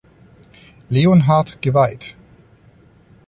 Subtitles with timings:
[0.89, 2.15] Leonhard geweiht.